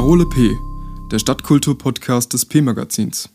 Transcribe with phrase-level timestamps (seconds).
[0.00, 0.56] Parole P,
[1.10, 3.28] der Stadtkultur-Podcast des P-Magazins.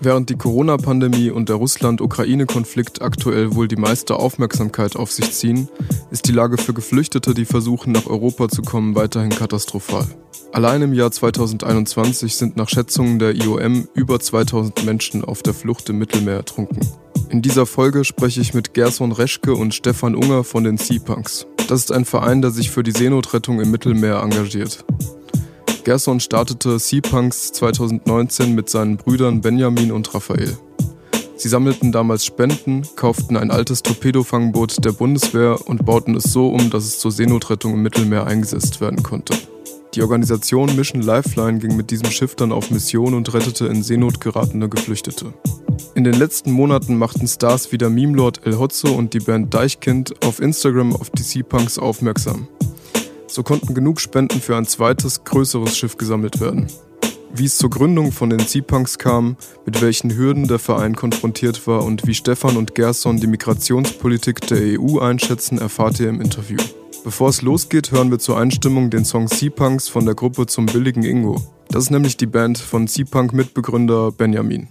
[0.00, 5.70] Während die Corona-Pandemie und der Russland-Ukraine-Konflikt aktuell wohl die meiste Aufmerksamkeit auf sich ziehen,
[6.10, 10.06] ist die Lage für Geflüchtete, die versuchen, nach Europa zu kommen, weiterhin katastrophal.
[10.52, 15.88] Allein im Jahr 2021 sind nach Schätzungen der IOM über 2000 Menschen auf der Flucht
[15.88, 16.86] im Mittelmeer ertrunken.
[17.30, 21.46] In dieser Folge spreche ich mit Gerson Reschke und Stefan Unger von den Seapunks.
[21.68, 24.82] Das ist ein Verein, der sich für die Seenotrettung im Mittelmeer engagiert.
[25.84, 30.56] Gerson startete Seapunks 2019 mit seinen Brüdern Benjamin und Raphael.
[31.36, 36.70] Sie sammelten damals Spenden, kauften ein altes Torpedofangboot der Bundeswehr und bauten es so um,
[36.70, 39.34] dass es zur Seenotrettung im Mittelmeer eingesetzt werden konnte.
[39.94, 44.20] Die Organisation Mission Lifeline ging mit diesem Schiff dann auf Mission und rettete in Seenot
[44.20, 45.32] geratene Geflüchtete.
[45.94, 50.14] In den letzten Monaten machten Stars wie der Meme-Lord El Hotzo und die Band Deichkind
[50.24, 52.48] auf Instagram auf die Sea-Punks aufmerksam.
[53.26, 56.66] So konnten genug Spenden für ein zweites, größeres Schiff gesammelt werden.
[57.34, 61.84] Wie es zur Gründung von den Sea-Punks kam, mit welchen Hürden der Verein konfrontiert war
[61.84, 66.58] und wie Stefan und Gerson die Migrationspolitik der EU einschätzen, erfahrt ihr im Interview.
[67.04, 71.04] Bevor es losgeht, hören wir zur Einstimmung den Song Sea-Punks von der Gruppe zum billigen
[71.04, 71.40] Ingo.
[71.68, 74.68] Das ist nämlich die Band von Sea-Punk-Mitbegründer Benjamin.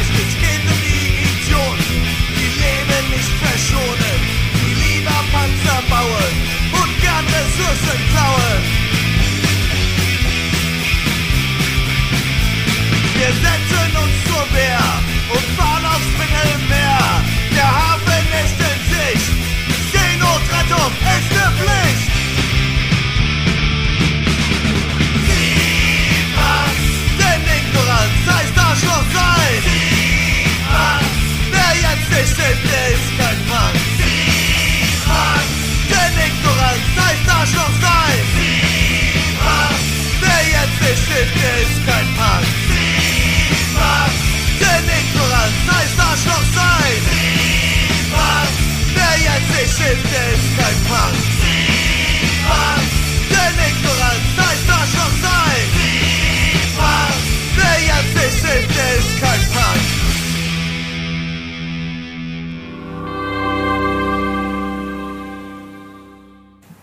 [0.00, 0.39] eyes.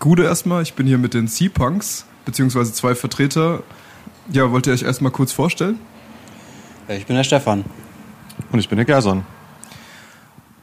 [0.08, 3.62] Gude erstmal, ich bin hier mit den Sea-Punks, beziehungsweise zwei Vertreter.
[4.32, 5.78] Ja, wollt ihr euch erstmal kurz vorstellen?
[6.88, 7.62] Ich bin der Stefan.
[8.50, 9.24] Und ich bin der Gerson.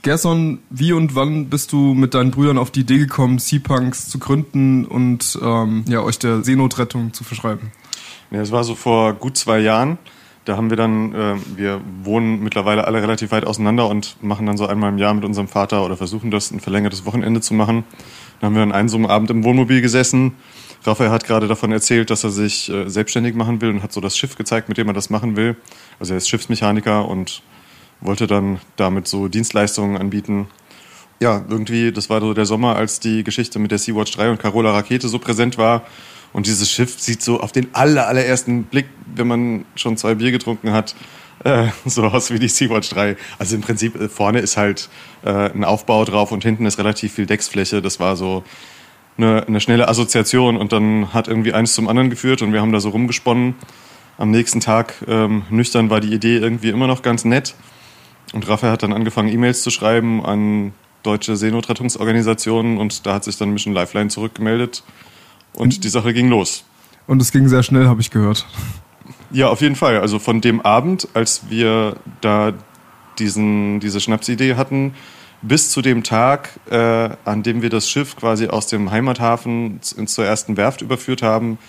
[0.01, 4.17] Gerson, wie und wann bist du mit deinen Brüdern auf die Idee gekommen, Sea-Punks zu
[4.17, 7.71] gründen und ähm, ja, euch der Seenotrettung zu verschreiben?
[8.31, 9.99] Ja, es war so vor gut zwei Jahren.
[10.45, 14.57] Da haben wir dann, äh, wir wohnen mittlerweile alle relativ weit auseinander und machen dann
[14.57, 17.83] so einmal im Jahr mit unserem Vater oder versuchen das ein verlängertes Wochenende zu machen.
[18.39, 20.33] Dann haben wir an einem so einem Abend im Wohnmobil gesessen,
[20.85, 24.01] Raphael hat gerade davon erzählt, dass er sich äh, selbstständig machen will und hat so
[24.01, 25.55] das Schiff gezeigt, mit dem er das machen will.
[25.99, 27.41] Also er ist Schiffsmechaniker und
[28.01, 30.47] wollte dann damit so Dienstleistungen anbieten.
[31.19, 34.39] Ja, irgendwie, das war so der Sommer, als die Geschichte mit der Sea-Watch 3 und
[34.39, 35.83] Carola Rakete so präsent war.
[36.33, 40.31] Und dieses Schiff sieht so auf den aller, allerersten Blick, wenn man schon zwei Bier
[40.31, 40.93] getrunken hat,
[41.45, 43.15] äh, so aus wie die Sea-Watch 3.
[43.39, 44.89] Also im Prinzip äh, vorne ist halt
[45.23, 47.81] äh, ein Aufbau drauf und hinten ist relativ viel Decksfläche.
[47.81, 48.43] Das war so
[49.17, 52.73] eine, eine schnelle Assoziation und dann hat irgendwie eins zum anderen geführt und wir haben
[52.73, 53.55] da so rumgesponnen.
[54.17, 57.55] Am nächsten Tag ähm, nüchtern war die Idee irgendwie immer noch ganz nett.
[58.33, 60.73] Und Raphael hat dann angefangen, E-Mails zu schreiben an
[61.05, 64.83] deutsche Seenotrettungsorganisationen und da hat sich dann Mission Lifeline zurückgemeldet
[65.53, 66.63] und die Sache ging los.
[67.07, 68.45] Und es ging sehr schnell, habe ich gehört.
[69.31, 69.99] Ja, auf jeden Fall.
[69.99, 72.53] Also von dem Abend, als wir da
[73.19, 74.93] diesen, diese Schnapsidee hatten,
[75.41, 80.25] bis zu dem Tag, äh, an dem wir das Schiff quasi aus dem Heimathafen zur
[80.25, 81.59] ersten Werft überführt haben,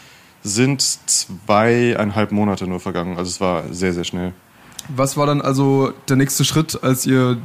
[0.43, 3.19] sind zweieinhalb Monate nur vergangen.
[3.19, 4.33] Also es war sehr, sehr schnell.
[4.89, 7.39] Was war dann also der nächste Schritt, als ihr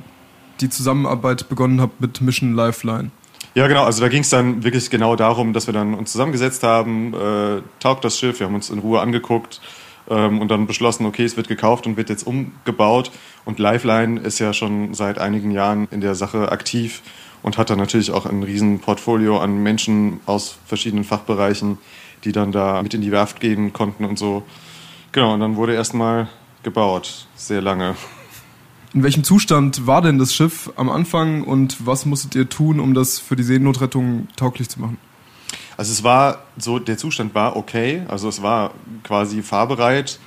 [0.61, 3.11] die Zusammenarbeit begonnen habt mit Mission Lifeline?
[3.53, 3.83] Ja, genau.
[3.83, 7.61] Also da ging es dann wirklich genau darum, dass wir dann uns zusammengesetzt haben, äh,
[7.79, 9.59] taugt das Schiff, wir haben uns in Ruhe angeguckt
[10.09, 13.11] ähm, und dann beschlossen, okay, es wird gekauft und wird jetzt umgebaut.
[13.43, 17.01] Und Lifeline ist ja schon seit einigen Jahren in der Sache aktiv
[17.41, 21.77] und hat dann natürlich auch ein riesen Portfolio an Menschen aus verschiedenen Fachbereichen,
[22.23, 24.43] die dann da mit in die Werft gehen konnten und so.
[25.11, 26.29] Genau, und dann wurde erstmal
[26.63, 27.95] gebaut, sehr lange.
[28.93, 32.93] In welchem Zustand war denn das Schiff am Anfang und was musstet ihr tun, um
[32.93, 34.97] das für die Seenotrettung tauglich zu machen?
[35.77, 38.71] Also es war so, der Zustand war okay, also es war
[39.03, 40.19] quasi fahrbereit,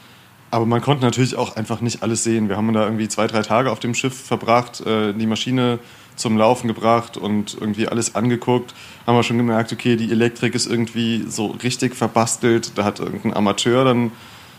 [0.51, 2.49] aber man konnte natürlich auch einfach nicht alles sehen.
[2.49, 5.79] Wir haben da irgendwie zwei, drei Tage auf dem Schiff verbracht, äh, die Maschine
[6.17, 8.75] zum Laufen gebracht und irgendwie alles angeguckt.
[9.07, 12.73] Haben wir schon gemerkt, okay, die Elektrik ist irgendwie so richtig verbastelt.
[12.77, 14.11] Da hat irgendein Amateur dann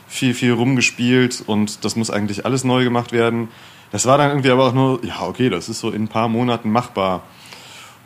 [0.08, 3.48] viel, viel rumgespielt und das muss eigentlich alles neu gemacht werden.
[3.96, 6.28] Das war dann irgendwie aber auch nur, ja, okay, das ist so in ein paar
[6.28, 7.24] Monaten machbar.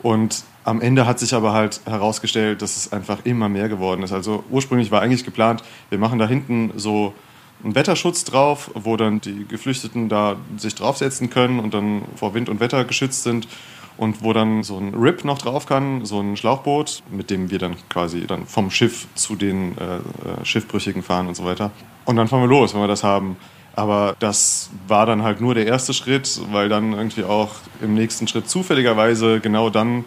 [0.04, 4.12] Und am Ende hat sich aber halt herausgestellt, dass es einfach immer mehr geworden ist.
[4.12, 7.12] Also ursprünglich war eigentlich geplant, wir machen da hinten so
[7.64, 12.48] einen Wetterschutz drauf, wo dann die Geflüchteten da sich draufsetzen können und dann vor Wind
[12.48, 13.48] und Wetter geschützt sind
[14.00, 17.58] und wo dann so ein RIP noch drauf kann, so ein Schlauchboot, mit dem wir
[17.58, 21.70] dann quasi dann vom Schiff zu den äh, äh Schiffbrüchigen fahren und so weiter.
[22.06, 23.36] Und dann fahren wir los, wenn wir das haben.
[23.76, 27.50] Aber das war dann halt nur der erste Schritt, weil dann irgendwie auch
[27.82, 30.06] im nächsten Schritt zufälligerweise genau dann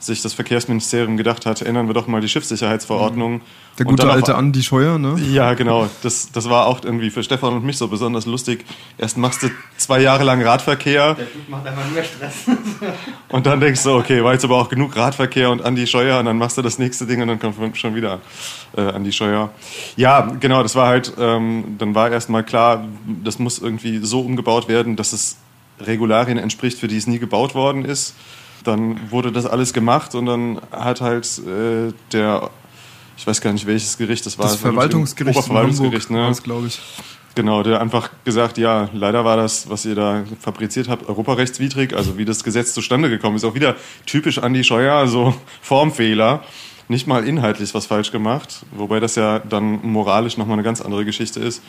[0.00, 3.42] sich das Verkehrsministerium gedacht hat, ändern wir doch mal die Schiffssicherheitsverordnung.
[3.78, 5.16] Der gute alte Andi Scheuer, ne?
[5.30, 5.88] Ja, genau.
[6.02, 8.64] Das, das war auch irgendwie für Stefan und mich so besonders lustig.
[8.98, 11.14] Erst machst du zwei Jahre lang Radverkehr.
[11.14, 12.34] Der Typ macht einfach nur Stress.
[13.28, 16.24] und dann denkst du, okay, war jetzt aber auch genug Radverkehr und Andi Scheuer und
[16.24, 18.20] dann machst du das nächste Ding und dann kommt schon wieder
[18.76, 19.50] äh, Andi Scheuer.
[19.96, 22.84] Ja, genau, das war halt, ähm, dann war erstmal klar,
[23.22, 25.36] das muss irgendwie so umgebaut werden, dass es
[25.80, 28.14] Regularien entspricht, für die es nie gebaut worden ist.
[28.64, 32.50] Dann wurde das alles gemacht und dann hat halt äh, der,
[33.16, 34.46] ich weiß gar nicht welches Gericht das war.
[34.46, 36.32] Das Verwaltungsgericht, Oberverwaltungsgericht, ne?
[36.42, 36.80] glaube ich.
[37.36, 42.18] Genau, der einfach gesagt, ja, leider war das, was ihr da fabriziert habt, europarechtswidrig, also
[42.18, 43.44] wie das Gesetz zustande gekommen ist.
[43.44, 46.42] Auch wieder typisch Andi Scheuer, also Formfehler.
[46.88, 51.04] Nicht mal inhaltlich was falsch gemacht, wobei das ja dann moralisch nochmal eine ganz andere
[51.04, 51.62] Geschichte ist.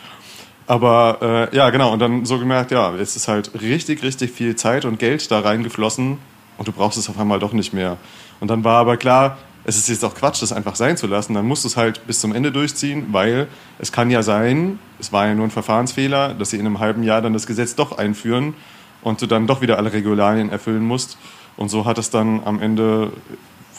[0.65, 4.55] Aber äh, ja, genau, und dann so gemerkt, ja, es ist halt richtig, richtig viel
[4.55, 6.17] Zeit und Geld da reingeflossen,
[6.61, 7.97] und du brauchst es auf einmal doch nicht mehr.
[8.39, 11.33] Und dann war aber klar, es ist jetzt auch Quatsch, das einfach sein zu lassen.
[11.33, 13.47] Dann musst du es halt bis zum Ende durchziehen, weil
[13.79, 17.01] es kann ja sein, es war ja nur ein Verfahrensfehler, dass sie in einem halben
[17.01, 18.53] Jahr dann das Gesetz doch einführen
[19.01, 21.17] und du dann doch wieder alle Regularien erfüllen musst.
[21.57, 23.11] Und so hat es dann am Ende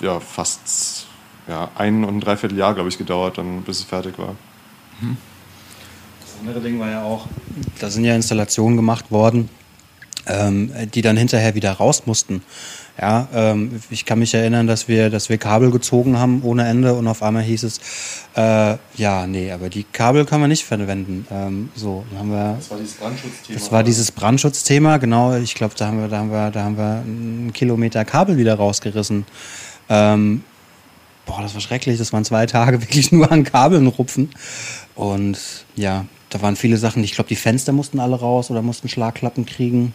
[0.01, 1.07] ja, fast
[1.47, 4.35] ja, ein und ein Dreivierteljahr, glaube ich, gedauert, dann, bis es fertig war.
[6.21, 7.29] Das andere Ding war ja auch,
[7.79, 9.49] da sind ja Installationen gemacht worden,
[10.27, 12.43] ähm, die dann hinterher wieder raus mussten.
[13.01, 16.93] Ja, ähm, ich kann mich erinnern, dass wir, dass wir Kabel gezogen haben ohne Ende
[16.95, 17.81] und auf einmal hieß es,
[18.37, 21.27] äh, ja, nee, aber die Kabel können wir nicht verwenden.
[21.31, 22.57] Ähm, so, dann haben wir.
[22.59, 23.59] Das war dieses Brandschutzthema.
[23.59, 25.37] Das war dieses Brandschutzthema, genau.
[25.37, 28.55] Ich glaube, da haben wir, da haben wir, da haben wir einen Kilometer Kabel wieder
[28.57, 29.25] rausgerissen.
[29.89, 30.45] Ähm,
[31.25, 31.99] boah, das war schrecklich.
[31.99, 34.31] Das waren zwei Tage wirklich nur an Kabeln rupfen.
[34.95, 35.39] Und
[35.77, 37.03] ja, da waren viele Sachen.
[37.05, 39.95] Ich glaube, die Fenster mussten alle raus oder mussten Schlagklappen kriegen.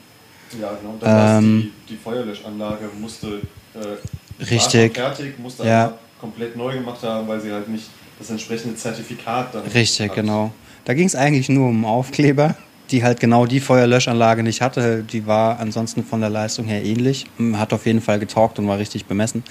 [0.59, 0.93] Ja, genau.
[0.93, 3.41] Und dann ähm, die, die Feuerlöschanlage musste
[3.73, 5.93] äh, richtig fertig, musste ja.
[6.19, 7.85] komplett neu gemacht haben, weil sie halt nicht
[8.19, 10.15] das entsprechende Zertifikat dann Richtig, hat.
[10.15, 10.51] genau.
[10.85, 12.55] Da ging es eigentlich nur um Aufkleber.
[12.91, 15.03] Die halt genau die Feuerlöschanlage nicht hatte.
[15.03, 18.77] Die war ansonsten von der Leistung her ähnlich, hat auf jeden Fall getaugt und war
[18.77, 19.43] richtig bemessen.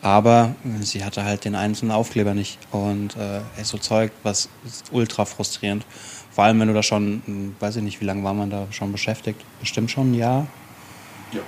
[0.00, 2.58] Aber sie hatte halt den einzelnen Aufkleber nicht.
[2.70, 4.48] Und äh, so Zeug, was
[4.92, 5.84] ultra frustrierend.
[6.30, 8.68] Vor allem, wenn du da schon, hm, weiß ich nicht, wie lange war man da
[8.70, 9.40] schon beschäftigt?
[9.60, 10.46] Bestimmt schon ein Jahr?
[11.32, 11.40] Ja.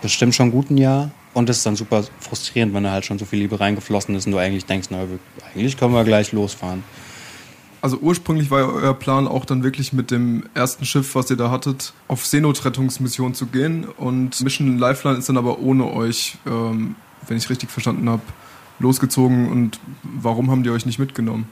[0.00, 1.10] Bestimmt schon gut ein Jahr.
[1.34, 4.26] Und es ist dann super frustrierend, wenn da halt schon so viel Liebe reingeflossen ist
[4.26, 5.06] und du eigentlich denkst, na,
[5.54, 6.82] eigentlich können wir gleich losfahren.
[7.82, 11.36] Also ursprünglich war ja euer Plan auch dann wirklich mit dem ersten Schiff, was ihr
[11.36, 13.84] da hattet, auf Seenotrettungsmission zu gehen.
[13.84, 16.94] Und Mission Lifeline ist dann aber ohne euch, ähm,
[17.26, 18.22] wenn ich richtig verstanden habe,
[18.78, 19.50] losgezogen.
[19.50, 21.48] Und warum haben die euch nicht mitgenommen?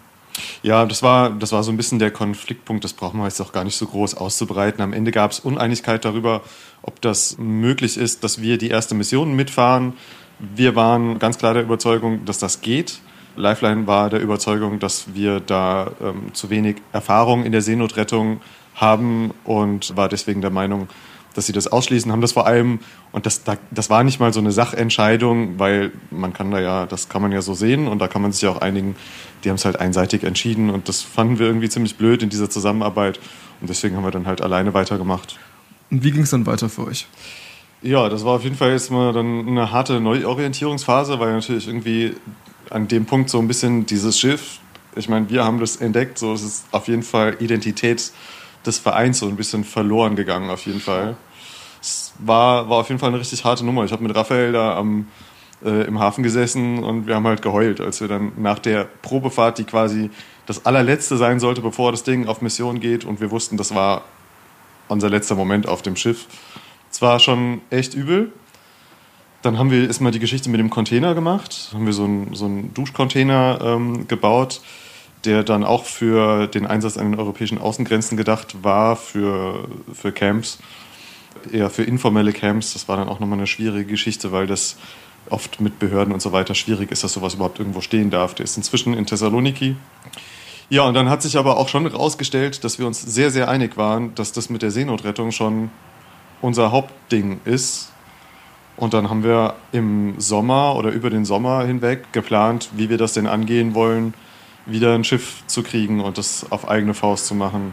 [0.63, 2.85] Ja, das war, das war so ein bisschen der Konfliktpunkt.
[2.85, 4.83] Das brauchen wir jetzt auch gar nicht so groß auszubreiten.
[4.83, 6.43] Am Ende gab es Uneinigkeit darüber,
[6.83, 9.95] ob das möglich ist, dass wir die erste Mission mitfahren.
[10.39, 13.01] Wir waren ganz klar der Überzeugung, dass das geht.
[13.39, 18.41] Lifeline war der Überzeugung, dass wir da ähm, zu wenig Erfahrung in der Seenotrettung
[18.75, 20.89] haben und war deswegen der Meinung,
[21.35, 22.81] dass sie das ausschließen, haben das vor allem,
[23.13, 27.09] und das, das war nicht mal so eine Sachentscheidung, weil man kann da ja, das
[27.09, 28.97] kann man ja so sehen und da kann man sich ja auch einigen,
[29.45, 32.51] die haben es halt einseitig entschieden und das fanden wir irgendwie ziemlich blöd in dieser
[32.51, 33.21] Zusammenarbeit
[33.61, 35.39] und deswegen haben wir dann halt alleine weitergemacht.
[35.91, 37.07] Und wie ging es dann weiter für euch?
[37.83, 42.15] Ja, das war auf jeden Fall jetzt mal dann eine harte Neuorientierungsphase, weil natürlich irgendwie
[42.71, 44.61] an dem Punkt so ein bisschen dieses Schiff,
[44.97, 48.11] ich meine, wir haben das entdeckt, so es ist auf jeden Fall Identität
[48.67, 51.17] des Vereins so ein bisschen verloren gegangen, auf jeden Fall.
[51.81, 53.85] Es war, war auf jeden Fall eine richtig harte Nummer.
[53.85, 55.07] Ich habe mit Raphael da am,
[55.65, 59.59] äh, im Hafen gesessen und wir haben halt geheult, als wir dann nach der Probefahrt,
[59.59, 60.11] die quasi
[60.47, 64.03] das allerletzte sein sollte, bevor das Ding auf Mission geht und wir wussten, das war
[64.89, 66.27] unser letzter Moment auf dem Schiff.
[66.91, 68.33] Es war schon echt übel,
[69.49, 71.71] dann haben wir erstmal die Geschichte mit dem Container gemacht.
[71.73, 74.61] Haben wir so einen, so einen Duschcontainer ähm, gebaut,
[75.25, 80.59] der dann auch für den Einsatz an den europäischen Außengrenzen gedacht war, für, für Camps,
[81.51, 82.75] eher für informelle Camps.
[82.75, 84.77] Das war dann auch nochmal eine schwierige Geschichte, weil das
[85.31, 88.35] oft mit Behörden und so weiter schwierig ist, dass sowas überhaupt irgendwo stehen darf.
[88.35, 89.77] Der ist inzwischen in Thessaloniki.
[90.69, 93.79] Ja, und dann hat sich aber auch schon herausgestellt, dass wir uns sehr, sehr einig
[93.79, 95.71] waren, dass das mit der Seenotrettung schon
[96.43, 97.93] unser Hauptding ist
[98.79, 103.13] und dann haben wir im Sommer oder über den Sommer hinweg geplant, wie wir das
[103.13, 104.15] denn angehen wollen,
[104.67, 107.73] wieder ein Schiff zu kriegen und das auf eigene Faust zu machen.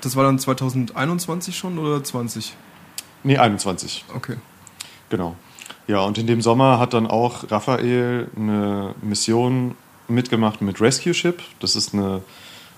[0.00, 2.54] Das war dann 2021 schon oder 20?
[3.24, 4.04] Nee, 21.
[4.14, 4.36] Okay.
[5.10, 5.34] Genau.
[5.88, 9.74] Ja, und in dem Sommer hat dann auch Raphael eine Mission
[10.06, 11.42] mitgemacht mit Rescue Ship.
[11.58, 12.22] Das ist eine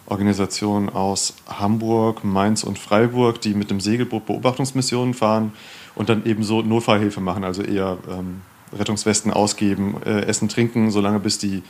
[0.07, 5.53] Organisation aus Hamburg, Mainz und Freiburg, die mit dem Segelboot Beobachtungsmissionen fahren
[5.97, 11.19] und dann eben so Notfallhilfe machen, also eher ähm, Rettungswesten ausgeben, äh, Essen, Trinken, solange
[11.19, 11.63] bis die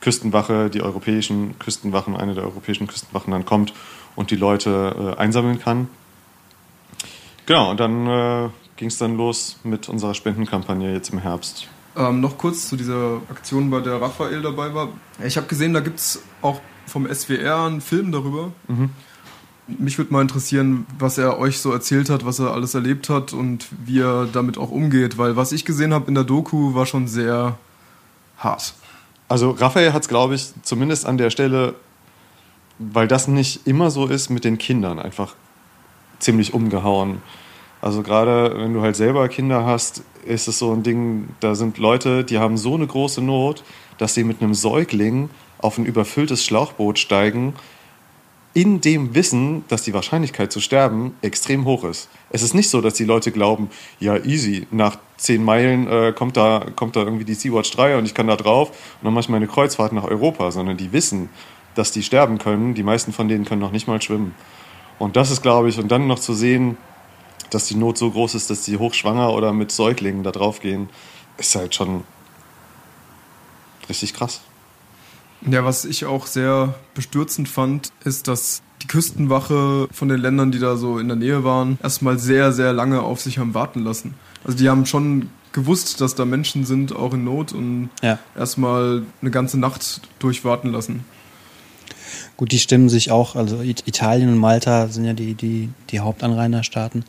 [0.00, 3.74] Küstenwache, die europäischen Küstenwachen, eine der europäischen Küstenwachen dann kommt
[4.16, 5.88] und die Leute äh, einsammeln kann.
[7.46, 11.68] Genau, und dann äh, ging es dann los mit unserer Spendenkampagne jetzt im Herbst.
[11.96, 14.88] Ähm, noch kurz zu dieser Aktion, bei der Raphael dabei war.
[15.24, 18.52] Ich habe gesehen, da gibt es auch vom SWR einen Film darüber.
[18.68, 18.90] Mhm.
[19.66, 23.32] Mich würde mal interessieren, was er euch so erzählt hat, was er alles erlebt hat
[23.32, 26.84] und wie er damit auch umgeht, weil was ich gesehen habe in der Doku war
[26.84, 27.56] schon sehr
[28.38, 28.74] hart.
[29.28, 31.74] Also Raphael hat es, glaube ich, zumindest an der Stelle,
[32.78, 35.34] weil das nicht immer so ist, mit den Kindern einfach
[36.18, 37.22] ziemlich umgehauen.
[37.80, 41.78] Also gerade wenn du halt selber Kinder hast, ist es so ein Ding, da sind
[41.78, 43.64] Leute, die haben so eine große Not,
[43.98, 47.54] dass sie mit einem Säugling auf ein überfülltes Schlauchboot steigen
[48.54, 52.08] in dem Wissen, dass die Wahrscheinlichkeit zu sterben extrem hoch ist.
[52.30, 56.36] Es ist nicht so, dass die Leute glauben, ja, easy, nach zehn Meilen äh, kommt,
[56.36, 59.22] da, kommt da irgendwie die Sea-Watch 3 und ich kann da drauf und dann mache
[59.22, 61.30] ich meine Kreuzfahrt nach Europa, sondern die wissen,
[61.74, 62.74] dass die sterben können.
[62.74, 64.34] Die meisten von denen können noch nicht mal schwimmen.
[64.98, 66.76] Und das ist, glaube ich, und dann noch zu sehen,
[67.50, 70.90] dass die Not so groß ist, dass sie hochschwanger oder mit Säuglingen da drauf gehen,
[71.38, 72.04] ist halt schon
[73.88, 74.42] richtig krass.
[75.50, 80.58] Ja, was ich auch sehr bestürzend fand, ist, dass die Küstenwache von den Ländern, die
[80.58, 84.14] da so in der Nähe waren, erstmal sehr, sehr lange auf sich haben warten lassen.
[84.44, 88.18] Also die haben schon gewusst, dass da Menschen sind, auch in Not und ja.
[88.36, 91.04] erstmal eine ganze Nacht durchwarten lassen.
[92.36, 97.04] Gut, die stimmen sich auch, also Italien und Malta sind ja die, die, die Hauptanrainerstaaten,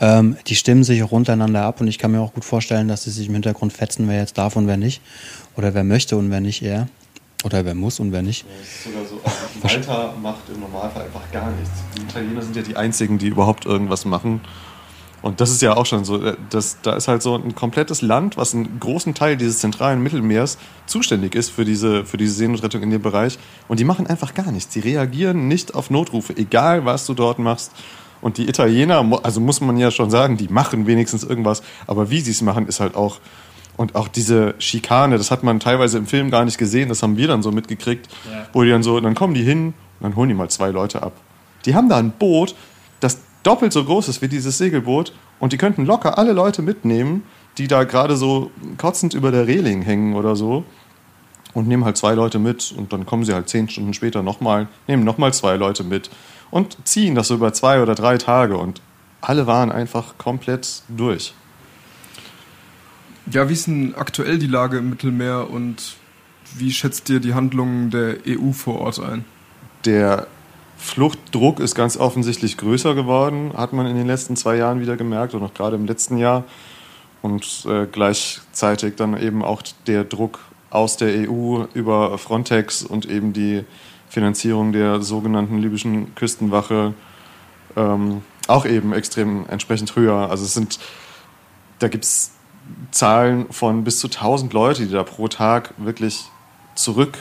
[0.00, 3.04] ähm, die stimmen sich auch untereinander ab und ich kann mir auch gut vorstellen, dass
[3.04, 5.00] sie sich im Hintergrund fetzen, wer jetzt darf und wer nicht.
[5.56, 6.88] Oder wer möchte und wer nicht eher.
[7.46, 8.44] Oder wer muss und wer nicht.
[8.44, 11.70] Ja, ist sogar so, also Malta macht im Normalfall einfach gar nichts.
[11.96, 14.40] Die Italiener sind ja die einzigen, die überhaupt irgendwas machen.
[15.22, 18.02] Und das ist ja auch schon so, äh, das, da ist halt so ein komplettes
[18.02, 22.82] Land, was einen großen Teil dieses zentralen Mittelmeers zuständig ist für diese, für diese Seenotrettung
[22.82, 23.38] in dem Bereich.
[23.68, 24.72] Und die machen einfach gar nichts.
[24.72, 27.70] Die reagieren nicht auf Notrufe, egal was du dort machst.
[28.22, 32.20] Und die Italiener, also muss man ja schon sagen, die machen wenigstens irgendwas, aber wie
[32.20, 33.20] sie es machen, ist halt auch.
[33.76, 37.16] Und auch diese Schikane, das hat man teilweise im Film gar nicht gesehen, das haben
[37.16, 38.46] wir dann so mitgekriegt, ja.
[38.52, 41.02] wo die dann so, dann kommen die hin und dann holen die mal zwei Leute
[41.02, 41.12] ab.
[41.66, 42.54] Die haben da ein Boot,
[43.00, 47.24] das doppelt so groß ist wie dieses Segelboot und die könnten locker alle Leute mitnehmen,
[47.58, 50.64] die da gerade so kotzend über der Reling hängen oder so
[51.52, 54.68] und nehmen halt zwei Leute mit und dann kommen sie halt zehn Stunden später nochmal,
[54.88, 56.10] nehmen nochmal zwei Leute mit
[56.50, 58.80] und ziehen das so über zwei oder drei Tage und
[59.20, 61.34] alle waren einfach komplett durch.
[63.30, 65.96] Ja, wie ist denn aktuell die Lage im Mittelmeer und
[66.54, 69.24] wie schätzt ihr die Handlungen der EU vor Ort ein?
[69.84, 70.28] Der
[70.78, 75.34] Fluchtdruck ist ganz offensichtlich größer geworden, hat man in den letzten zwei Jahren wieder gemerkt
[75.34, 76.44] und auch gerade im letzten Jahr.
[77.20, 80.38] Und äh, gleichzeitig dann eben auch der Druck
[80.70, 83.64] aus der EU über Frontex und eben die
[84.08, 86.94] Finanzierung der sogenannten libyschen Küstenwache
[87.74, 90.30] ähm, auch eben extrem entsprechend höher.
[90.30, 90.78] Also es sind,
[91.80, 92.35] da gibt es
[92.90, 96.24] Zahlen von bis zu 1000 Leute, die da pro Tag wirklich
[96.74, 97.18] zurück,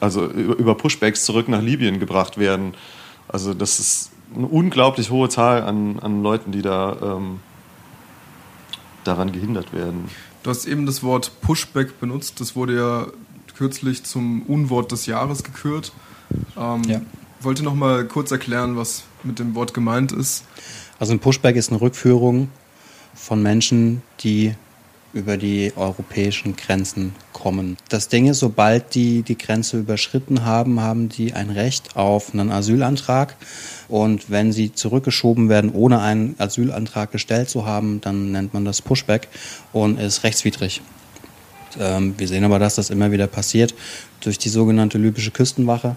[0.00, 2.74] also über Pushbacks zurück nach Libyen gebracht werden.
[3.28, 7.40] Also das ist eine unglaublich hohe Zahl an, an Leuten, die da ähm,
[9.04, 10.08] daran gehindert werden.
[10.42, 12.40] Du hast eben das Wort Pushback benutzt.
[12.40, 13.06] Das wurde ja
[13.56, 15.92] kürzlich zum Unwort des Jahres gekürt.
[16.56, 17.00] Ähm, ja.
[17.40, 20.44] Wollte noch mal kurz erklären, was mit dem Wort gemeint ist.
[20.98, 22.48] Also ein Pushback ist eine Rückführung
[23.14, 24.54] von Menschen, die
[25.12, 27.76] über die europäischen Grenzen kommen.
[27.88, 32.50] Das Ding ist, sobald die die Grenze überschritten haben, haben die ein Recht auf einen
[32.50, 33.36] Asylantrag.
[33.88, 38.80] Und wenn sie zurückgeschoben werden, ohne einen Asylantrag gestellt zu haben, dann nennt man das
[38.80, 39.28] Pushback
[39.72, 40.80] und ist rechtswidrig.
[41.78, 43.74] Ähm, wir sehen aber, dass das immer wieder passiert
[44.20, 45.96] durch die sogenannte libysche Küstenwache,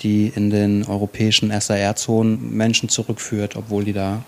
[0.00, 4.24] die in den europäischen SAR-Zonen Menschen zurückführt, obwohl die da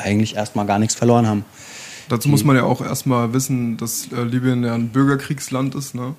[0.00, 1.44] eigentlich erstmal gar nichts verloren haben.
[2.08, 5.94] Dazu muss man ja auch erstmal wissen, dass äh, Libyen ja ein Bürgerkriegsland ist.
[5.94, 6.14] Ne?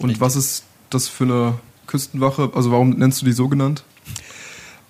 [0.00, 0.20] Und Richtig.
[0.20, 1.54] was ist das für eine
[1.86, 2.50] Küstenwache?
[2.54, 3.84] Also warum nennst du die so genannt?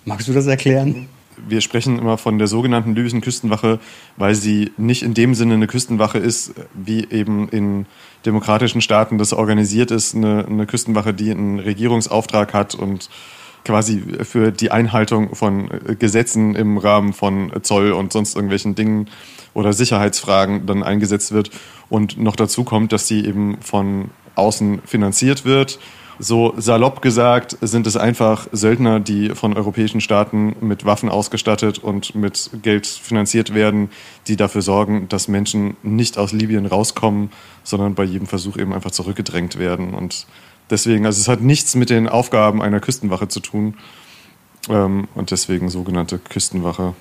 [0.03, 1.07] Magst du das erklären?
[1.37, 3.79] Wir sprechen immer von der sogenannten libyschen Küstenwache,
[4.17, 7.85] weil sie nicht in dem Sinne eine Küstenwache ist, wie eben in
[8.25, 13.09] demokratischen Staaten das organisiert ist, eine, eine Küstenwache, die einen Regierungsauftrag hat und
[13.65, 15.69] quasi für die Einhaltung von
[15.99, 19.07] Gesetzen im Rahmen von Zoll und sonst irgendwelchen Dingen
[19.53, 21.51] oder Sicherheitsfragen dann eingesetzt wird.
[21.89, 25.79] Und noch dazu kommt, dass sie eben von außen finanziert wird.
[26.23, 32.13] So salopp gesagt sind es einfach Söldner, die von europäischen Staaten mit Waffen ausgestattet und
[32.13, 33.89] mit Geld finanziert werden,
[34.27, 37.31] die dafür sorgen, dass Menschen nicht aus Libyen rauskommen,
[37.63, 39.95] sondern bei jedem Versuch eben einfach zurückgedrängt werden.
[39.95, 40.27] Und
[40.71, 43.75] deswegen, also es hat nichts mit den Aufgaben einer Küstenwache zu tun.
[44.69, 46.93] Ähm, und deswegen sogenannte Küstenwache.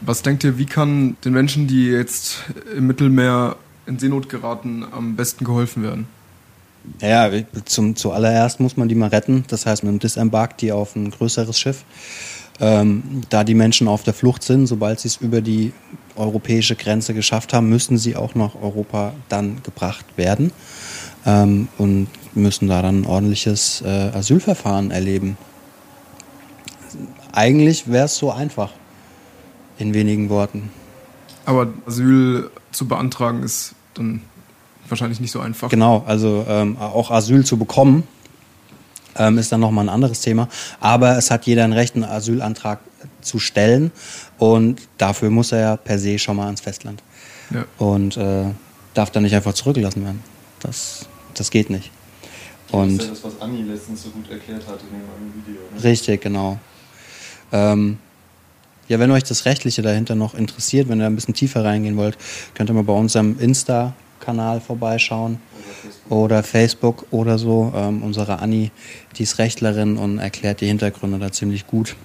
[0.00, 2.44] Was denkt ihr, wie kann den Menschen, die jetzt
[2.76, 6.06] im Mittelmeer in Seenot geraten, am besten geholfen werden?
[7.00, 7.30] Ja,
[7.64, 9.44] zum, zuallererst muss man die mal retten.
[9.48, 11.84] Das heißt, man disembarkt die auf ein größeres Schiff.
[12.60, 15.72] Ähm, da die Menschen auf der Flucht sind, sobald sie es über die
[16.14, 20.52] europäische Grenze geschafft haben, müssen sie auch nach Europa dann gebracht werden
[21.26, 25.36] ähm, und müssen da dann ein ordentliches äh, Asylverfahren erleben.
[27.32, 28.70] Eigentlich wäre es so einfach
[29.78, 30.70] in wenigen Worten.
[31.46, 34.22] Aber Asyl zu beantragen ist dann
[34.88, 35.68] wahrscheinlich nicht so einfach.
[35.68, 38.04] Genau, also ähm, auch Asyl zu bekommen
[39.16, 40.48] ähm, ist dann nochmal ein anderes Thema.
[40.80, 42.80] Aber es hat jeder ein Recht, einen Asylantrag
[43.20, 43.90] zu stellen
[44.38, 47.02] und dafür muss er ja per se schon mal ans Festland.
[47.50, 47.64] Ja.
[47.78, 48.46] Und äh,
[48.94, 50.22] darf dann nicht einfach zurückgelassen werden.
[50.60, 51.90] Das, das geht nicht.
[52.70, 55.60] Und das ist ja das, was Anni letztens so gut erklärt hat in dem Video.
[55.74, 55.84] Ne?
[55.84, 56.58] Richtig, genau.
[57.52, 57.98] Ähm,
[58.88, 62.18] ja, wenn euch das Rechtliche dahinter noch interessiert, wenn ihr ein bisschen tiefer reingehen wollt,
[62.54, 65.38] könnt ihr mal bei unserem Insta-Kanal vorbeischauen
[66.08, 67.72] oder Facebook oder so.
[67.74, 68.70] Ähm, unsere Anni,
[69.16, 71.96] die ist Rechtlerin und erklärt die Hintergründe da ziemlich gut.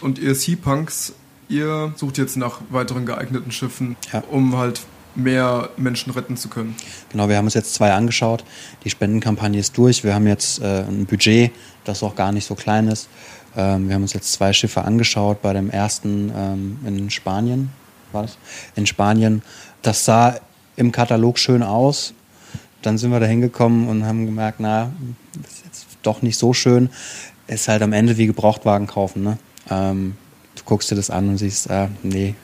[0.00, 1.14] Und ihr Seapunks,
[1.48, 4.22] ihr sucht jetzt nach weiteren geeigneten Schiffen, ja.
[4.30, 4.82] um halt
[5.16, 6.76] mehr Menschen retten zu können.
[7.10, 8.44] Genau, wir haben uns jetzt zwei angeschaut.
[8.84, 10.04] Die Spendenkampagne ist durch.
[10.04, 11.52] Wir haben jetzt äh, ein Budget,
[11.84, 13.08] das auch gar nicht so klein ist.
[13.56, 15.42] Ähm, wir haben uns jetzt zwei Schiffe angeschaut.
[15.42, 17.70] Bei dem ersten ähm, in Spanien
[18.12, 18.38] war das?
[18.74, 19.42] In Spanien.
[19.82, 20.36] Das sah
[20.76, 22.12] im Katalog schön aus.
[22.82, 24.92] Dann sind wir da hingekommen und haben gemerkt, na,
[25.42, 26.90] ist jetzt doch nicht so schön.
[27.46, 29.22] Ist halt am Ende wie Gebrauchtwagen kaufen.
[29.22, 29.38] Ne?
[29.70, 30.16] Ähm,
[30.56, 32.34] du guckst dir das an und siehst, äh, nee,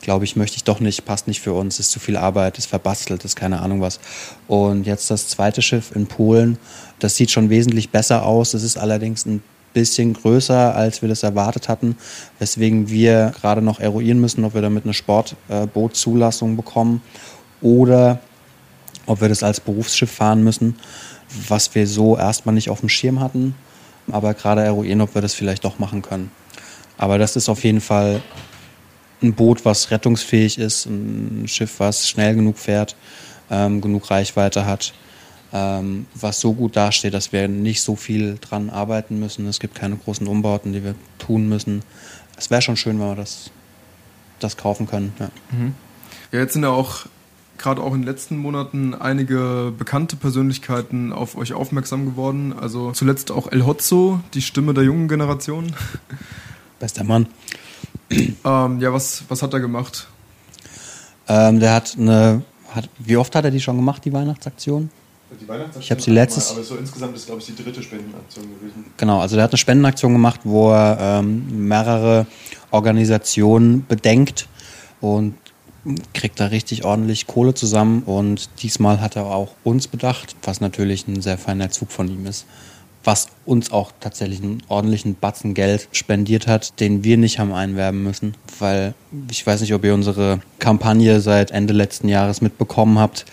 [0.00, 2.66] glaube ich, möchte ich doch nicht, passt nicht für uns, ist zu viel Arbeit, ist
[2.66, 3.98] verbastelt, ist keine Ahnung was.
[4.46, 6.58] Und jetzt das zweite Schiff in Polen,
[6.98, 8.54] das sieht schon wesentlich besser aus.
[8.54, 11.96] Es ist allerdings ein bisschen größer, als wir das erwartet hatten,
[12.38, 17.02] weswegen wir gerade noch eruieren müssen, ob wir damit eine Sportbootzulassung bekommen
[17.60, 18.20] oder
[19.06, 20.76] ob wir das als Berufsschiff fahren müssen,
[21.48, 23.54] was wir so erstmal nicht auf dem Schirm hatten,
[24.10, 26.30] aber gerade eruieren, ob wir das vielleicht doch machen können.
[26.96, 28.22] Aber das ist auf jeden Fall
[29.22, 32.96] ein Boot, was rettungsfähig ist, ein Schiff, was schnell genug fährt,
[33.50, 34.92] ähm, genug Reichweite hat,
[35.52, 39.46] ähm, was so gut dasteht, dass wir nicht so viel dran arbeiten müssen.
[39.46, 41.82] Es gibt keine großen Umbauten, die wir tun müssen.
[42.36, 43.50] Es wäre schon schön, wenn wir das,
[44.40, 45.12] das kaufen können.
[45.18, 45.30] Ja.
[45.52, 45.74] Mhm.
[46.32, 47.06] ja, jetzt sind ja auch
[47.56, 52.52] gerade auch in den letzten Monaten einige bekannte Persönlichkeiten auf euch aufmerksam geworden.
[52.52, 55.74] Also zuletzt auch El Hotzo, die Stimme der jungen Generation.
[56.78, 57.26] Bester Mann.
[58.10, 60.08] ähm, ja, was, was hat er gemacht?
[61.28, 62.42] Ähm, der hat eine.
[62.70, 64.90] Hat, wie oft hat er die schon gemacht, die Weihnachtsaktion?
[65.40, 66.50] Die Weihnachtsaktion ich habe sie letztes.
[66.50, 68.84] Mal, aber so insgesamt ist, glaube ich, die dritte Spendenaktion gewesen.
[68.96, 72.26] Genau, also der hat eine Spendenaktion gemacht, wo er ähm, mehrere
[72.72, 74.48] Organisationen bedenkt
[75.00, 75.34] und
[76.14, 78.02] kriegt da richtig ordentlich Kohle zusammen.
[78.02, 82.26] Und diesmal hat er auch uns bedacht, was natürlich ein sehr feiner Zug von ihm
[82.26, 82.44] ist
[83.04, 88.02] was uns auch tatsächlich einen ordentlichen Batzen Geld spendiert hat, den wir nicht haben einwerben
[88.02, 88.94] müssen, weil
[89.30, 93.26] ich weiß nicht, ob ihr unsere Kampagne seit Ende letzten Jahres mitbekommen habt.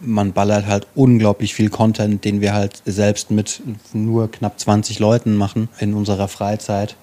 [0.00, 5.34] Man ballert halt unglaublich viel Content, den wir halt selbst mit nur knapp 20 Leuten
[5.34, 6.96] machen in unserer Freizeit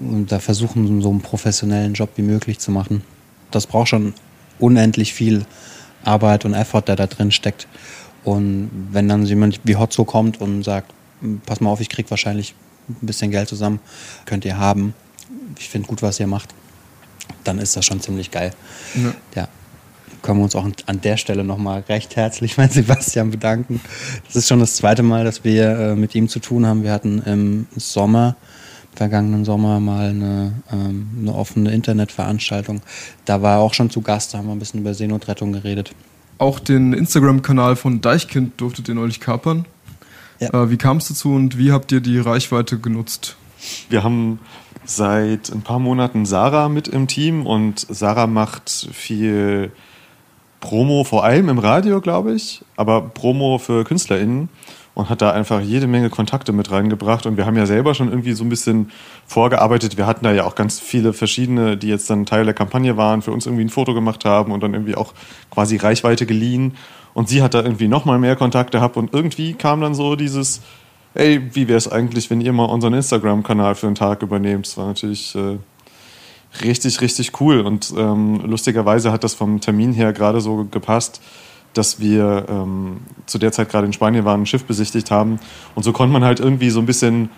[0.00, 3.02] und da versuchen, so einen professionellen Job wie möglich zu machen.
[3.50, 4.14] Das braucht schon
[4.58, 5.44] unendlich viel
[6.04, 7.68] Arbeit und Effort, der da drin steckt.
[8.24, 10.92] Und wenn dann jemand wie Hotzo kommt und sagt,
[11.46, 12.54] pass mal auf, ich krieg wahrscheinlich
[12.88, 13.80] ein bisschen Geld zusammen,
[14.24, 14.94] könnt ihr haben.
[15.58, 16.54] Ich finde gut, was ihr macht.
[17.44, 18.52] Dann ist das schon ziemlich geil.
[18.94, 19.14] Ja.
[19.34, 19.48] ja.
[20.22, 23.80] Können wir uns auch an der Stelle nochmal recht herzlich bei Sebastian bedanken.
[24.26, 26.82] Das ist schon das zweite Mal, dass wir äh, mit ihm zu tun haben.
[26.82, 28.36] Wir hatten im Sommer,
[28.94, 32.82] vergangenen Sommer, mal eine, ähm, eine offene Internetveranstaltung.
[33.24, 35.92] Da war er auch schon zu Gast, da haben wir ein bisschen über Seenotrettung geredet.
[36.36, 39.66] Auch den Instagram-Kanal von Deichkind durftet ihr neulich kapern.
[40.40, 40.48] Ja.
[40.54, 43.36] Äh, wie kam es dazu und wie habt ihr die Reichweite genutzt?
[43.88, 44.40] Wir haben
[44.84, 49.70] seit ein paar Monaten Sarah mit im Team und Sarah macht viel
[50.60, 54.48] Promo, vor allem im Radio, glaube ich, aber Promo für KünstlerInnen
[54.94, 57.26] und hat da einfach jede Menge Kontakte mit reingebracht.
[57.26, 58.90] Und wir haben ja selber schon irgendwie so ein bisschen
[59.26, 59.96] vorgearbeitet.
[59.96, 63.22] Wir hatten da ja auch ganz viele verschiedene, die jetzt dann Teil der Kampagne waren,
[63.22, 65.14] für uns irgendwie ein Foto gemacht haben und dann irgendwie auch
[65.50, 66.76] quasi Reichweite geliehen.
[67.14, 70.60] Und sie hat da irgendwie nochmal mehr Kontakte gehabt und irgendwie kam dann so dieses,
[71.14, 74.66] ey, wie wäre es eigentlich, wenn ihr mal unseren Instagram-Kanal für einen Tag übernehmt?
[74.66, 75.58] Das war natürlich äh,
[76.64, 77.60] richtig, richtig cool.
[77.60, 81.20] Und ähm, lustigerweise hat das vom Termin her gerade so gepasst,
[81.74, 85.38] dass wir ähm, zu der Zeit gerade in Spanien waren, ein Schiff besichtigt haben.
[85.74, 87.30] Und so konnte man halt irgendwie so ein bisschen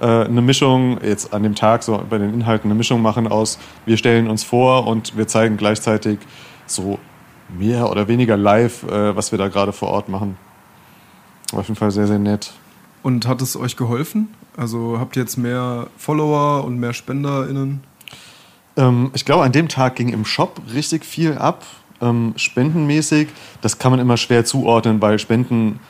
[0.00, 3.58] äh, eine Mischung, jetzt an dem Tag so bei den Inhalten eine Mischung machen aus,
[3.84, 6.18] wir stellen uns vor und wir zeigen gleichzeitig
[6.66, 6.98] so
[7.48, 10.36] mehr oder weniger live, äh, was wir da gerade vor Ort machen.
[11.52, 12.52] War auf jeden Fall sehr, sehr nett.
[13.02, 14.28] Und hat es euch geholfen?
[14.56, 17.82] Also habt ihr jetzt mehr Follower und mehr SpenderInnen?
[18.76, 21.64] Ähm, ich glaube, an dem Tag ging im Shop richtig viel ab,
[22.00, 23.28] ähm, spendenmäßig.
[23.60, 25.80] Das kann man immer schwer zuordnen, weil Spenden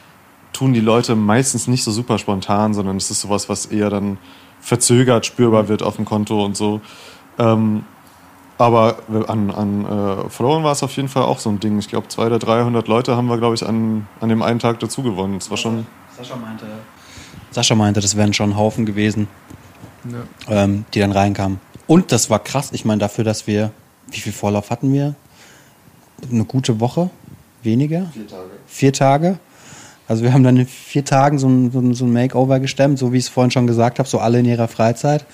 [0.53, 4.19] tun die Leute meistens nicht so super spontan, sondern es ist sowas, was eher dann
[4.61, 6.81] verzögert spürbar wird auf dem Konto und so.
[7.39, 7.85] Ähm,
[8.59, 11.79] aber an, an äh, Followern war es auf jeden Fall auch so ein Ding.
[11.79, 14.79] Ich glaube, 200 oder 300 Leute haben wir, glaube ich, an, an dem einen Tag
[14.81, 15.39] dazu gewonnen.
[15.39, 15.87] Das war schon.
[16.17, 16.67] Sascha meinte,
[17.51, 19.27] Sascha meinte, das wären schon ein Haufen gewesen,
[20.05, 20.65] ja.
[20.65, 21.59] ähm, die dann reinkamen.
[21.87, 22.71] Und das war krass.
[22.73, 23.73] Ich meine, dafür, dass wir.
[24.11, 25.15] Wie viel Vorlauf hatten wir?
[26.31, 27.11] Eine gute Woche?
[27.63, 28.07] Weniger?
[28.13, 28.51] Vier Tage.
[28.67, 29.39] Vier Tage.
[30.07, 32.99] Also wir haben dann in vier Tagen so ein, so ein, so ein Makeover gestemmt,
[32.99, 35.25] so wie ich es vorhin schon gesagt habe, so alle in ihrer Freizeit.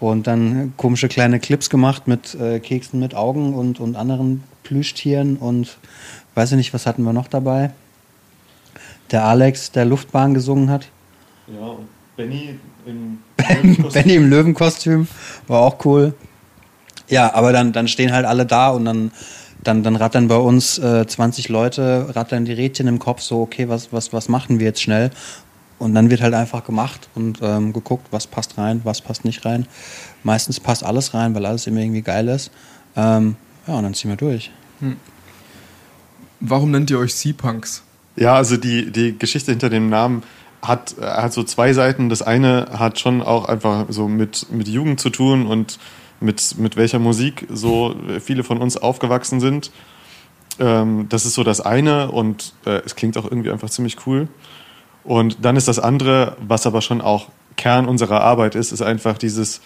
[0.00, 5.36] Und dann komische kleine Clips gemacht mit äh, Keksen mit Augen und, und anderen Plüschtieren
[5.36, 5.78] und
[6.34, 7.70] weiß ich nicht, was hatten wir noch dabei?
[9.10, 10.88] Der Alex, der Luftbahn gesungen hat.
[11.46, 11.86] Ja, und
[12.16, 14.02] Benny im Löwenkostüm.
[14.02, 15.08] Benny im Löwenkostüm
[15.46, 16.14] war auch cool.
[17.08, 19.12] Ja, aber dann, dann stehen halt alle da und dann,
[19.66, 23.68] dann, dann rattern bei uns äh, 20 Leute, rattern die Rädchen im Kopf so, okay,
[23.68, 25.10] was, was, was machen wir jetzt schnell?
[25.78, 29.44] Und dann wird halt einfach gemacht und ähm, geguckt, was passt rein, was passt nicht
[29.44, 29.66] rein.
[30.22, 32.50] Meistens passt alles rein, weil alles immer irgendwie geil ist.
[32.96, 34.50] Ähm, ja, und dann ziehen wir durch.
[34.80, 34.96] Hm.
[36.40, 37.82] Warum nennt ihr euch Sea-Punks?
[38.16, 40.22] Ja, also die, die Geschichte hinter dem Namen
[40.62, 42.08] hat, hat so zwei Seiten.
[42.08, 45.78] Das eine hat schon auch einfach so mit, mit Jugend zu tun und
[46.20, 49.70] mit, mit welcher Musik so viele von uns aufgewachsen sind.
[50.58, 54.28] Ähm, das ist so das eine und äh, es klingt auch irgendwie einfach ziemlich cool.
[55.04, 59.18] Und dann ist das andere, was aber schon auch Kern unserer Arbeit ist, ist einfach
[59.18, 59.60] dieses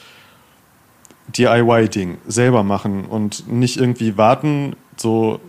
[1.37, 5.41] DIY-Ding, selber machen und nicht irgendwie warten, so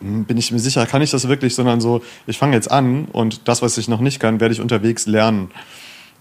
[0.00, 3.06] hm, bin ich mir sicher, kann ich das wirklich, sondern so, ich fange jetzt an
[3.06, 5.50] und das, was ich noch nicht kann, werde ich unterwegs lernen.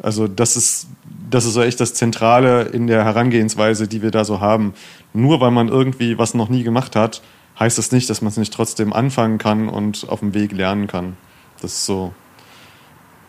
[0.02, 0.88] Also das ist,
[1.30, 4.74] das ist so echt das Zentrale in der Herangehensweise, die wir da so haben.
[5.14, 7.22] Nur weil man irgendwie was noch nie gemacht hat,
[7.60, 10.88] heißt das nicht, dass man es nicht trotzdem anfangen kann und auf dem Weg lernen
[10.88, 11.18] kann.
[11.62, 12.14] Das ist so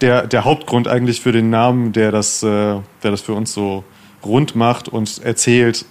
[0.00, 2.46] der, der Hauptgrund eigentlich für den Namen, der das, äh,
[3.02, 3.85] der das für uns so
[4.24, 5.85] rund macht und erzählt,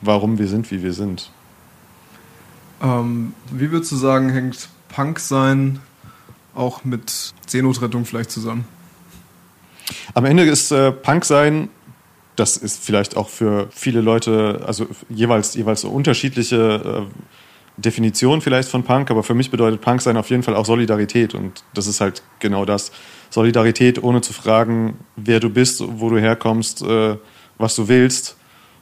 [0.00, 1.30] warum wir sind, wie wir sind.
[2.82, 5.80] Ähm, wie würdest du sagen, hängt Punk sein
[6.54, 8.64] auch mit Seenotrettung vielleicht zusammen?
[10.14, 11.68] Am Ende ist äh, Punk sein,
[12.36, 18.68] das ist vielleicht auch für viele Leute, also jeweils, jeweils so unterschiedliche äh, Definition vielleicht
[18.68, 21.86] von Punk, aber für mich bedeutet Punk sein auf jeden Fall auch Solidarität und das
[21.86, 22.90] ist halt genau das.
[23.30, 27.16] Solidarität, ohne zu fragen, wer du bist, wo du herkommst, äh,
[27.58, 28.36] was du willst.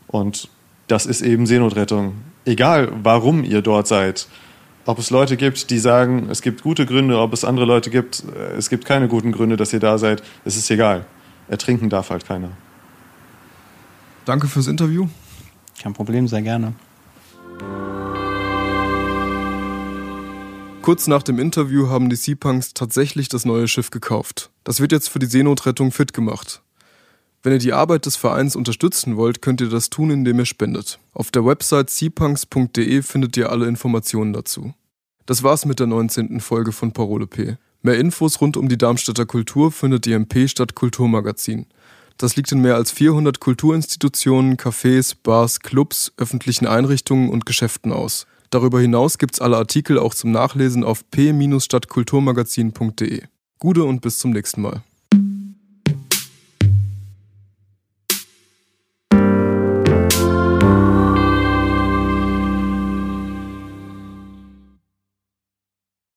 [0.06, 0.48] Und
[0.86, 2.14] das ist eben Seenotrettung.
[2.44, 4.28] Egal, warum ihr dort seid.
[4.86, 8.22] Ob es Leute gibt, die sagen, es gibt gute Gründe, ob es andere Leute gibt,
[8.36, 11.06] äh, es gibt keine guten Gründe, dass ihr da seid, es ist egal.
[11.48, 12.50] Ertrinken darf halt keiner.
[14.24, 15.08] Danke fürs Interview.
[15.82, 16.74] Kein Problem, sehr gerne.
[20.82, 24.50] Kurz nach dem Interview haben die Seapunks tatsächlich das neue Schiff gekauft.
[24.64, 26.60] Das wird jetzt für die Seenotrettung fit gemacht.
[27.44, 30.98] Wenn ihr die Arbeit des Vereins unterstützen wollt, könnt ihr das tun, indem ihr spendet.
[31.12, 34.72] Auf der Website seapunks.de findet ihr alle Informationen dazu.
[35.26, 36.40] Das war's mit der 19.
[36.40, 37.58] Folge von Parole P.
[37.82, 41.66] Mehr Infos rund um die Darmstädter Kultur findet ihr im P-Stadt Kulturmagazin.
[42.16, 48.26] Das liegt in mehr als 400 Kulturinstitutionen, Cafés, Bars, Clubs, öffentlichen Einrichtungen und Geschäften aus.
[48.48, 53.24] Darüber hinaus gibt's alle Artikel auch zum Nachlesen auf p-stadtkulturmagazin.de.
[53.58, 54.82] Gude und bis zum nächsten Mal.